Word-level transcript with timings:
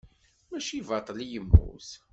Mačči 0.49 0.79
baṭel 0.87 1.17
i 1.19 1.25
yemmut. 1.31 1.89